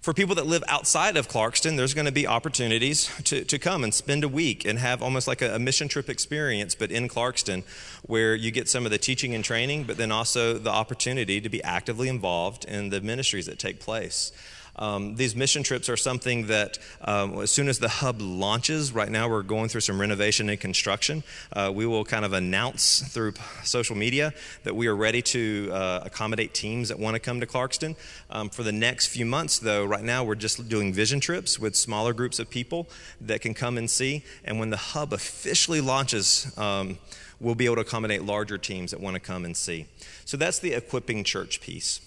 [0.00, 3.82] For people that live outside of Clarkston, there's going to be opportunities to, to come
[3.82, 7.08] and spend a week and have almost like a, a, mission trip experience, but in
[7.08, 7.64] Clarkston,
[8.06, 11.48] where you get some of the teaching and training, but then also the opportunity to
[11.48, 14.30] be actively involved in the ministries that take place.
[14.78, 19.10] Um, these mission trips are something that, um, as soon as the hub launches, right
[19.10, 21.24] now we're going through some renovation and construction.
[21.52, 26.00] Uh, we will kind of announce through social media that we are ready to uh,
[26.04, 27.96] accommodate teams that want to come to Clarkston.
[28.30, 31.74] Um, for the next few months, though, right now we're just doing vision trips with
[31.74, 32.88] smaller groups of people
[33.20, 34.22] that can come and see.
[34.44, 36.98] And when the hub officially launches, um,
[37.40, 39.86] we'll be able to accommodate larger teams that want to come and see.
[40.24, 42.00] So that's the equipping church piece.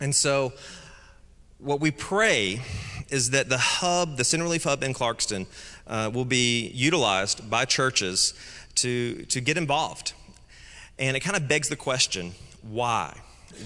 [0.00, 0.52] And so,
[1.64, 2.60] what we pray
[3.08, 5.46] is that the hub, the Send Relief Hub in Clarkston,
[5.86, 8.34] uh, will be utilized by churches
[8.76, 10.12] to, to get involved.
[10.98, 13.18] And it kind of begs the question why?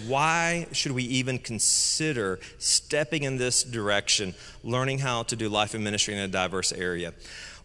[0.06, 5.82] Why should we even consider stepping in this direction, learning how to do life and
[5.82, 7.14] ministry in a diverse area?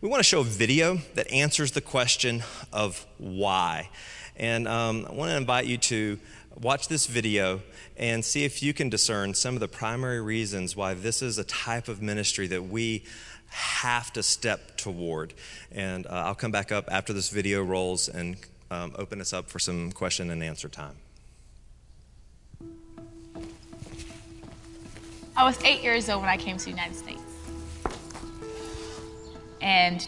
[0.02, 3.90] We want to show a video that answers the question of why.
[4.36, 6.20] And um, I want to invite you to
[6.62, 7.62] watch this video
[7.98, 11.44] and see if you can discern some of the primary reasons why this is a
[11.44, 13.04] type of ministry that we
[13.50, 15.34] have to step toward.
[15.72, 18.38] And uh, I'll come back up after this video rolls and
[18.72, 20.96] um, open us up for some question and answer time.
[25.36, 27.22] I was eight years old when I came to the United States.
[29.62, 30.08] And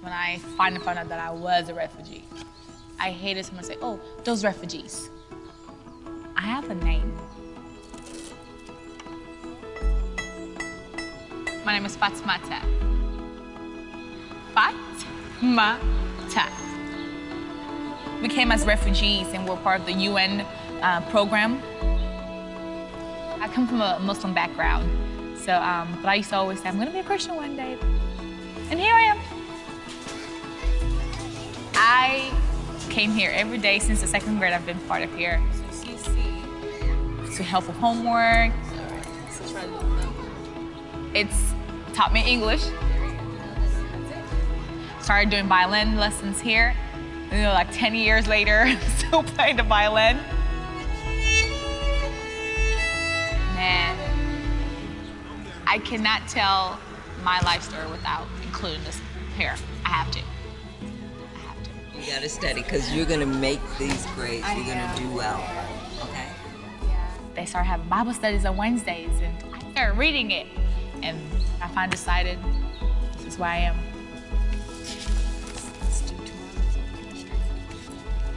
[0.00, 2.24] when I finally found out that I was a refugee,
[3.00, 5.10] I hated someone say, oh, those refugees.
[6.44, 7.10] I have a name.
[11.64, 12.60] My name is Fatmata.
[14.54, 15.80] Fatmata.
[18.20, 20.42] We came as refugees and we're part of the UN
[20.82, 21.62] uh, program.
[23.40, 24.86] I come from a Muslim background,
[25.38, 27.56] so um, but I used to always say I'm going to be a Christian one
[27.56, 27.78] day,
[28.68, 29.18] and here I am.
[31.72, 32.30] I
[32.90, 34.52] came here every day since the second grade.
[34.52, 35.42] I've been part of here
[37.34, 38.52] to help with homework.
[41.14, 41.52] It's
[41.92, 42.62] taught me English.
[45.00, 46.74] Started doing violin lessons here.
[47.30, 50.16] You know, like 10 years later, still playing the violin.
[53.56, 53.96] Man,
[55.66, 56.78] I cannot tell
[57.24, 59.00] my life story without including this
[59.36, 59.54] here.
[59.84, 60.20] I have to.
[60.20, 61.70] I have to.
[61.98, 64.46] You gotta study because you're gonna make these grades.
[64.54, 65.73] You're gonna do well
[67.34, 70.46] they started having Bible studies on Wednesdays, and I started reading it.
[71.02, 71.18] And
[71.60, 72.38] I finally decided
[73.16, 73.76] this is where I am.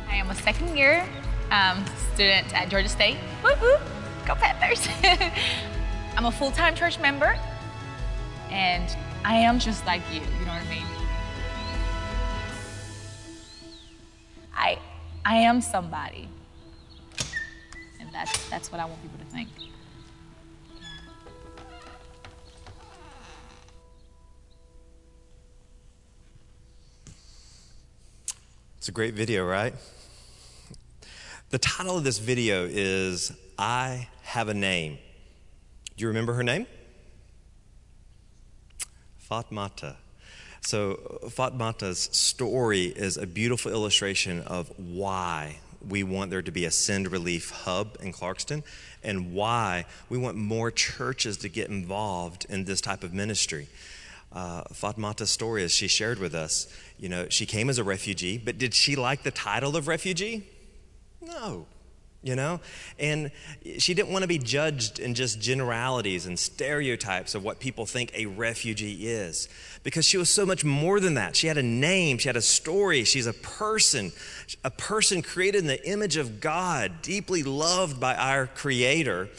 [0.10, 1.08] I am a second year
[1.52, 3.18] um, student at Georgia State.
[3.44, 3.78] Woo woo,
[4.26, 4.88] go Panthers!
[6.18, 7.38] I'm a full time church member,
[8.50, 10.86] and I am just like you, you know what I mean?
[14.56, 14.80] I,
[15.24, 16.28] I am somebody.
[18.18, 19.48] That's, that's what I want people to think.
[28.80, 29.76] It's a great video, right?
[31.52, 34.98] The title of this video is I Have a Name.
[35.96, 36.66] Do you remember her name?
[39.30, 39.96] Fatmata.
[40.62, 46.72] So, Fatmata's story is a beautiful illustration of why we want there to be a
[46.72, 48.64] Send Relief hub in Clarkston
[49.04, 53.68] and why we want more churches to get involved in this type of ministry.
[54.32, 58.38] Uh, Fatmata's story, as she shared with us, you know, she came as a refugee,
[58.38, 60.48] but did she like the title of refugee?
[61.22, 61.66] No
[62.24, 62.60] you know?
[63.00, 63.32] And
[63.78, 68.12] she didn't want to be judged in just generalities and stereotypes of what people think
[68.14, 69.48] a refugee is.
[69.84, 71.36] Because she was so much more than that.
[71.36, 74.12] She had a name, she had a story, she's a person,
[74.64, 79.30] a person created in the image of God, deeply loved by our Creator.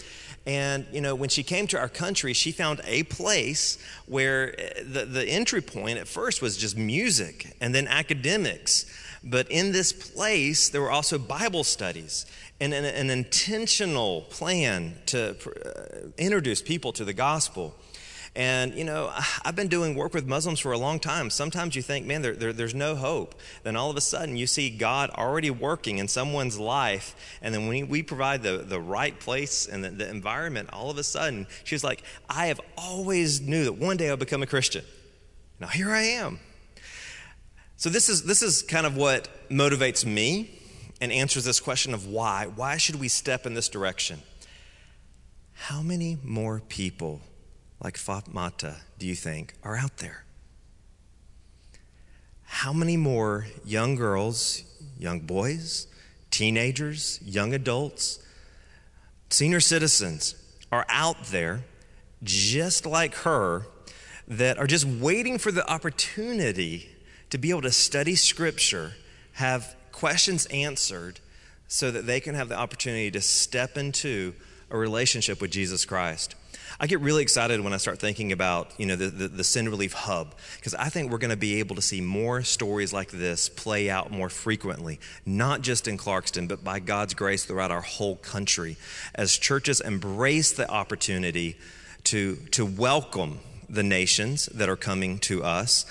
[0.46, 4.82] And, you know, when she came to our country, she found a place where eh,
[4.82, 8.86] the, the entry point at first was just music and then academics.
[9.22, 12.24] But in this place, there were also Bible studies
[12.60, 17.74] an, an intentional plan to uh, introduce people to the gospel.
[18.34, 19.12] And, you know,
[19.44, 21.30] I've been doing work with Muslims for a long time.
[21.30, 23.34] Sometimes you think, man, there, there, there's no hope.
[23.62, 27.14] Then all of a sudden you see God already working in someone's life.
[27.42, 30.98] And then when we provide the, the right place and the, the environment, all of
[30.98, 34.84] a sudden she's like, I have always knew that one day I'll become a Christian.
[35.61, 36.38] Now here I am.
[37.76, 40.57] So this is this is kind of what motivates me
[41.01, 42.46] and answers this question of why.
[42.46, 44.22] Why should we step in this direction?
[45.53, 47.20] How many more people
[47.82, 50.24] like Fatmata do you think are out there?
[52.44, 54.62] How many more young girls,
[54.99, 55.86] young boys,
[56.30, 58.18] teenagers, young adults,
[59.30, 60.34] senior citizens
[60.72, 61.64] are out there
[62.22, 63.66] just like her
[64.26, 66.88] that are just waiting for the opportunity
[67.30, 68.92] to be able to study Scripture,
[69.32, 71.18] have questions answered,
[71.66, 74.32] so that they can have the opportunity to step into
[74.70, 76.36] a relationship with Jesus Christ.
[76.78, 79.68] I get really excited when I start thinking about, you know, the, the, the Send
[79.68, 83.11] Relief Hub, because I think we're going to be able to see more stories like
[83.11, 87.80] this play out more frequently, not just in Clarkston, but by God's grace throughout our
[87.80, 88.76] whole country,
[89.16, 91.57] as churches embrace the opportunity
[92.05, 95.84] to, to welcome the nations that are coming to us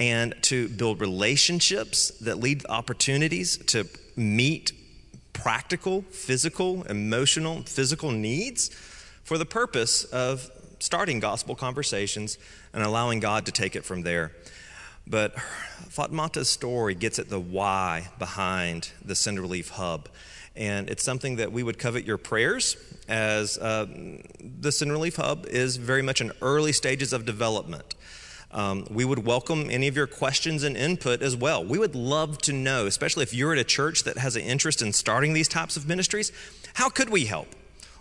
[0.00, 3.86] and to build relationships that lead opportunities to
[4.16, 4.72] meet
[5.34, 8.70] practical, physical, emotional, physical needs
[9.22, 12.38] for the purpose of starting gospel conversations
[12.72, 14.32] and allowing God to take it from there.
[15.06, 15.34] But
[15.88, 20.08] Fatmata's story gets at the why behind the Send Relief Hub.
[20.56, 22.76] And it's something that we would covet your prayers
[23.06, 23.86] as uh,
[24.40, 27.94] the Send Relief Hub is very much in early stages of development.
[28.52, 31.64] Um, we would welcome any of your questions and input as well.
[31.64, 34.82] We would love to know, especially if you're at a church that has an interest
[34.82, 36.32] in starting these types of ministries,
[36.74, 37.48] how could we help?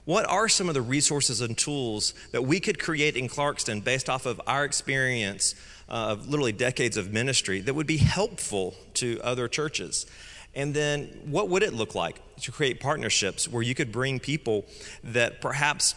[0.05, 4.09] What are some of the resources and tools that we could create in Clarkston based
[4.09, 5.53] off of our experience
[5.87, 10.07] uh, of literally decades of ministry that would be helpful to other churches?
[10.55, 14.65] And then what would it look like to create partnerships where you could bring people
[15.03, 15.93] that perhaps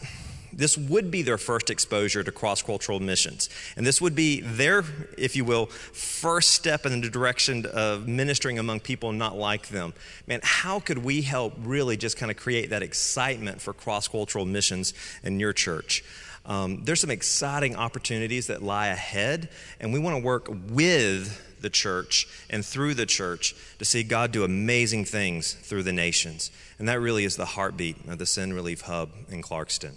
[0.53, 3.48] this would be their first exposure to cross cultural missions.
[3.76, 4.84] And this would be their,
[5.16, 9.94] if you will, first step in the direction of ministering among people not like them.
[10.26, 14.44] Man, how could we help really just kind of create that excitement for cross cultural
[14.44, 16.05] missions in your church?
[16.44, 19.48] Um, there's some exciting opportunities that lie ahead,
[19.78, 24.32] and we want to work with the church and through the church to see God
[24.32, 26.50] do amazing things through the nations.
[26.78, 29.92] And that really is the heartbeat of the Send Relief Hub in Clarkston.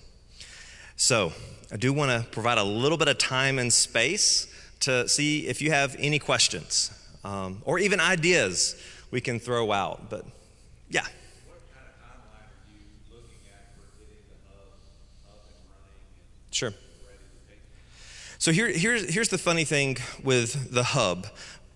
[0.97, 1.33] So,
[1.71, 4.47] I do want to provide a little bit of time and space
[4.81, 6.91] to see if you have any questions
[7.25, 8.81] um, or even ideas
[9.11, 10.09] we can throw out.
[10.09, 10.25] But,
[10.89, 11.05] yeah.
[16.51, 16.73] Sure.
[18.37, 21.27] So here, here's, here's the funny thing with the hub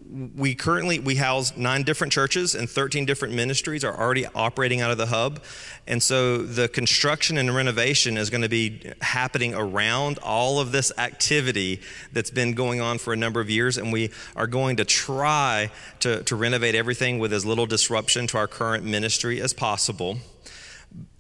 [0.10, 4.90] we currently we house nine different churches and 13 different ministries are already operating out
[4.90, 5.44] of the hub.
[5.86, 10.92] And so the construction and renovation is going to be happening around all of this
[10.98, 11.82] activity
[12.12, 13.78] that's been going on for a number of years.
[13.78, 18.38] And we are going to try to, to renovate everything with as little disruption to
[18.38, 20.18] our current ministry as possible.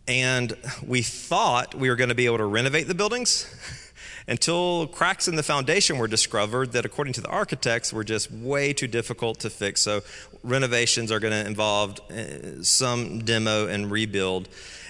[0.07, 3.45] And we thought we were going to be able to renovate the buildings
[4.29, 8.73] until cracks in the foundation were discovered that, according to the architects, were just way
[8.73, 9.81] too difficult to fix.
[9.81, 10.01] So,
[10.43, 14.47] renovations are going to involve uh, some demo and rebuild.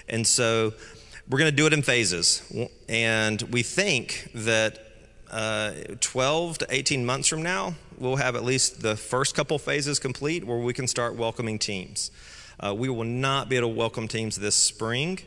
[0.08, 0.74] And so,
[1.28, 2.42] we're going to do it in phases.
[2.88, 4.78] And we think that
[5.30, 9.98] uh, 12 to 18 months from now, we'll have at least the first couple phases
[9.98, 12.10] complete where we can start welcoming teams.
[12.58, 15.18] Uh, we will not be able to welcome teams this spring,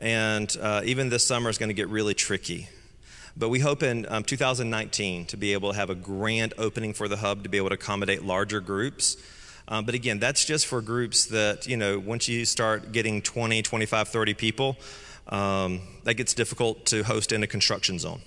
[0.00, 2.68] and uh, even this summer is going to get really tricky.
[3.36, 7.08] But we hope in um, 2019 to be able to have a grand opening for
[7.08, 9.16] the hub to be able to accommodate larger groups.
[9.68, 13.62] Um, but again, that's just for groups that, you know, once you start getting 20,
[13.62, 14.76] 25, 30 people,
[15.28, 18.20] um, that gets difficult to host in a construction zone.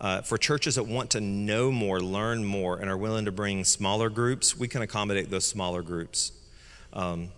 [0.00, 3.64] Uh, for churches that want to know more, learn more, and are willing to bring
[3.64, 6.32] smaller groups, we can accommodate those smaller groups.
[6.92, 7.30] Um,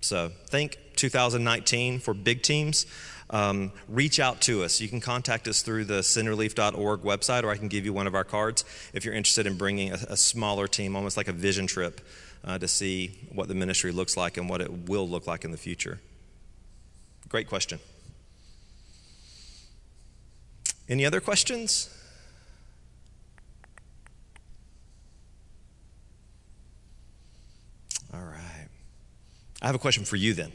[0.00, 2.86] so think 2019 for big teams
[3.32, 4.80] um, reach out to us.
[4.80, 8.14] You can contact us through the sendrelief.org website, or I can give you one of
[8.14, 11.66] our cards if you're interested in bringing a, a smaller team, almost like a vision
[11.66, 12.00] trip,
[12.44, 15.50] uh, to see what the ministry looks like and what it will look like in
[15.50, 15.98] the future.
[17.28, 17.78] Great question.
[20.88, 21.88] Any other questions?
[28.12, 28.68] All right.
[29.62, 30.52] I have a question for you then.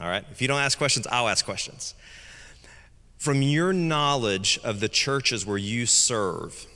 [0.00, 0.24] All right.
[0.30, 1.94] If you don't ask questions, I'll ask questions.
[3.16, 6.66] From your knowledge of the churches where you serve,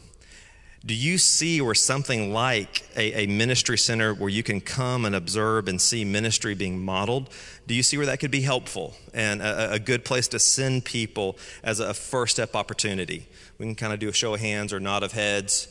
[0.85, 5.14] do you see or something like a, a, ministry center where you can come and
[5.14, 7.29] observe and see ministry being modeled?
[7.66, 10.87] Do you see where that could be helpful and a, a good place to send
[10.87, 13.27] people as a first step opportunity?
[13.59, 15.68] We can kind of do a show of hands or nod of heads.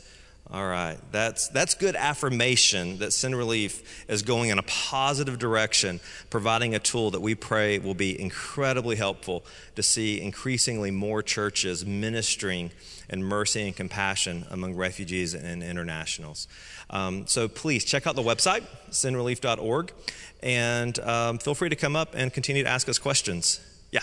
[0.52, 6.00] All right, that's, that's good affirmation that Send Relief is going in a positive direction,
[6.28, 9.44] providing a tool that we pray will be incredibly helpful
[9.76, 12.72] to see increasingly more churches ministering
[13.08, 16.48] in mercy and compassion among refugees and internationals.
[16.90, 19.92] Um, so please check out the website, sendrelief.org,
[20.42, 23.60] and um, feel free to come up and continue to ask us questions.
[23.92, 24.00] Yeah,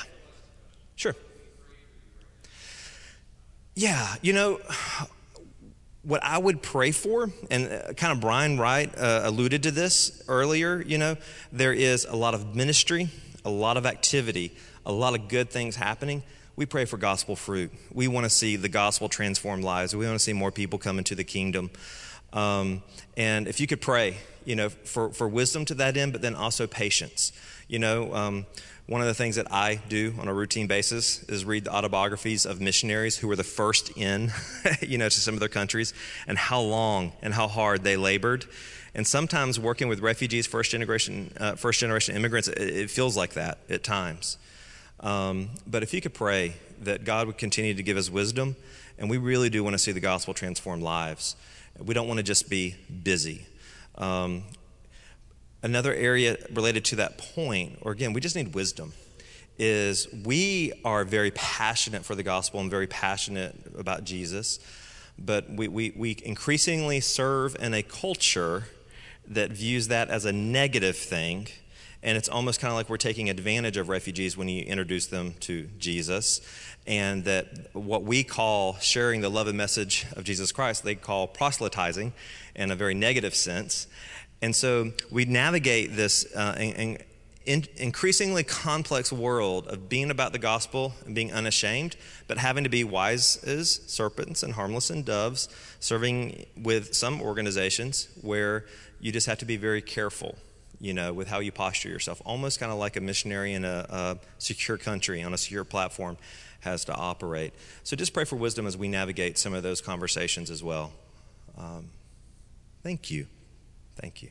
[0.95, 1.15] sure.
[3.75, 4.61] Yeah, you know,
[6.07, 10.23] what I would pray for, and uh, kind of Brian Wright uh, alluded to this
[10.29, 11.17] earlier, you know,
[11.51, 13.09] there is a lot of ministry,
[13.43, 14.55] a lot of activity,
[14.85, 16.23] a lot of good things happening.
[16.55, 17.71] We pray for gospel fruit.
[17.93, 19.93] We want to see the gospel transform lives.
[19.93, 21.71] We want to see more people come into the kingdom.
[22.31, 22.83] Um,
[23.17, 26.35] and if you could pray, you know, for, for wisdom to that end, but then
[26.35, 27.33] also patience.
[27.67, 28.45] You know, um,
[28.87, 32.45] one of the things that I do on a routine basis is read the autobiographies
[32.45, 34.31] of missionaries who were the first in,
[34.81, 35.93] you know, to some of their countries
[36.25, 38.45] and how long and how hard they labored.
[38.95, 43.33] And sometimes working with refugees, first generation, uh, first generation immigrants, it, it, feels like
[43.33, 44.37] that at times.
[45.01, 48.55] Um, but if you could pray that God would continue to give us wisdom,
[48.97, 51.35] and we really do want to see the gospel transform lives.
[51.77, 53.45] We don't want to just be busy.
[53.95, 54.43] Um,
[55.63, 58.93] another area related to that point, or again, we just need wisdom,
[59.57, 64.59] is we are very passionate for the gospel and very passionate about Jesus,
[65.17, 68.65] but we, we, we increasingly serve in a culture
[69.27, 71.47] that views that as a negative thing.
[72.03, 75.33] And it's almost kind of like we're taking advantage of refugees when you introduce them
[75.41, 76.39] to Jesus.
[76.85, 81.27] And that what we call sharing the love and message of Jesus Christ, they call
[81.27, 82.13] proselytizing
[82.55, 83.87] in a very negative sense.
[84.41, 86.97] And so we navigate this uh, in,
[87.45, 91.95] in, increasingly complex world of being about the gospel and being unashamed,
[92.27, 98.09] but having to be wise as serpents and harmless as doves, serving with some organizations
[98.21, 98.65] where
[98.99, 100.35] you just have to be very careful,
[100.79, 103.85] you know, with how you posture yourself, almost kind of like a missionary in a,
[103.89, 106.17] a secure country on a secure platform
[106.59, 107.53] has to operate.
[107.83, 110.91] So just pray for wisdom as we navigate some of those conversations as well.
[111.57, 111.89] Um,
[112.83, 113.27] thank you.
[113.99, 114.29] Thank you.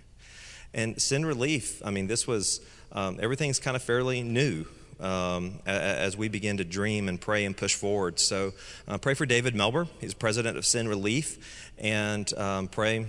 [0.72, 2.60] And Send Relief, I mean, this was,
[2.92, 4.66] um, everything's kind of fairly new.
[4.98, 8.18] Um, as we begin to dream and pray and push forward.
[8.18, 8.54] So,
[8.88, 9.88] uh, pray for David Melber.
[10.00, 13.08] He's president of Send Relief, and um, pray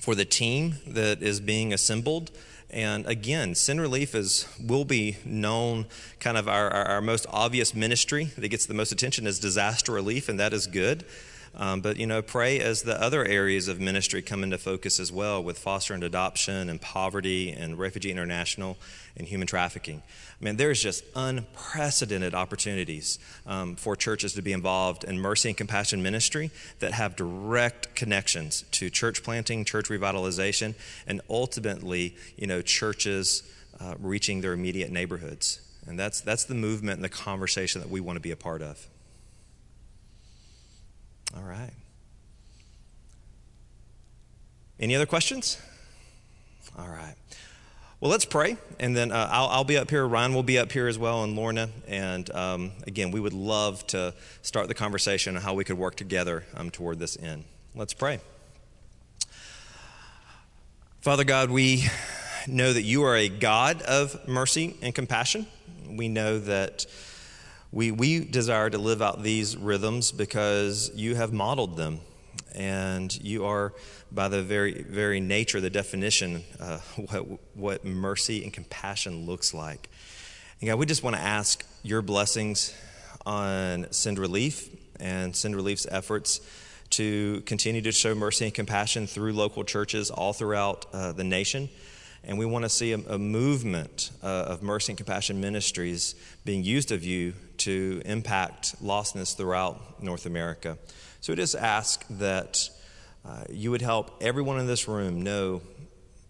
[0.00, 2.32] for the team that is being assembled.
[2.68, 5.86] And again, Send Relief is will be known
[6.18, 9.92] kind of our, our, our most obvious ministry that gets the most attention is disaster
[9.92, 11.04] relief, and that is good.
[11.56, 15.12] Um, but, you know, pray as the other areas of ministry come into focus as
[15.12, 18.76] well with foster and adoption and poverty and refugee international
[19.16, 20.02] and human trafficking.
[20.40, 25.56] I mean, there's just unprecedented opportunities um, for churches to be involved in mercy and
[25.56, 26.50] compassion ministry
[26.80, 30.74] that have direct connections to church planting, church revitalization,
[31.06, 33.44] and ultimately, you know, churches
[33.80, 35.60] uh, reaching their immediate neighborhoods.
[35.86, 38.60] And that's, that's the movement and the conversation that we want to be a part
[38.62, 38.88] of.
[41.36, 41.72] All right.
[44.78, 45.60] Any other questions?
[46.78, 47.14] All right.
[48.00, 50.06] Well, let's pray, and then uh, I'll, I'll, be up here.
[50.06, 51.70] Ryan will be up here as well, and Lorna.
[51.88, 54.12] And um, again, we would love to
[54.42, 57.44] start the conversation on how we could work together um, toward this end.
[57.74, 58.20] Let's pray.
[61.00, 61.84] Father God, we
[62.46, 65.46] know that you are a God of mercy and compassion.
[65.88, 66.86] We know that
[67.74, 71.98] we, we desire to live out these rhythms because you have modeled them.
[72.54, 73.72] And you are,
[74.12, 79.90] by the very, very nature, the definition, uh, what, what mercy and compassion looks like.
[80.60, 82.72] And God, we just want to ask your blessings
[83.26, 84.70] on Send Relief
[85.00, 86.40] and Send Relief's efforts
[86.90, 91.68] to continue to show mercy and compassion through local churches all throughout uh, the nation.
[92.26, 96.14] And we want to see a, a movement uh, of mercy and compassion ministries
[96.44, 100.78] being used of you to impact lostness throughout North America.
[101.20, 102.68] So we just ask that
[103.24, 105.62] uh, you would help everyone in this room know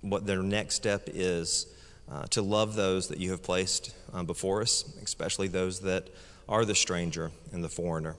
[0.01, 1.67] what their next step is
[2.11, 6.09] uh, to love those that you have placed uh, before us, especially those that
[6.49, 8.17] are the stranger and the foreigner.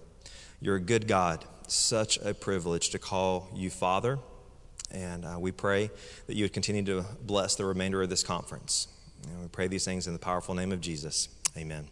[0.60, 1.46] You're a good God.
[1.68, 4.20] Such a privilege to call you Father.
[4.92, 5.90] And uh, we pray
[6.28, 8.88] that you would continue to bless the remainder of this conference.
[9.28, 11.30] And we pray these things in the powerful name of Jesus.
[11.58, 11.88] Amen.